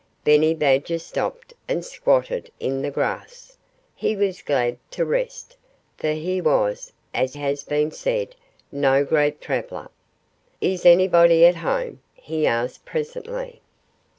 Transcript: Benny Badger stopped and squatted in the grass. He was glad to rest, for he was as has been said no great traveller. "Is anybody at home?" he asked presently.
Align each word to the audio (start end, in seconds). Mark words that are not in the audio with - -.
Benny 0.23 0.55
Badger 0.55 0.97
stopped 0.97 1.53
and 1.67 1.85
squatted 1.85 2.51
in 2.59 2.81
the 2.81 2.89
grass. 2.89 3.55
He 3.95 4.15
was 4.15 4.41
glad 4.41 4.79
to 4.89 5.05
rest, 5.05 5.57
for 5.95 6.13
he 6.13 6.41
was 6.41 6.91
as 7.13 7.35
has 7.35 7.63
been 7.63 7.91
said 7.91 8.35
no 8.71 9.05
great 9.05 9.39
traveller. 9.39 9.89
"Is 10.59 10.87
anybody 10.87 11.45
at 11.45 11.57
home?" 11.57 12.01
he 12.15 12.47
asked 12.47 12.83
presently. 12.83 13.61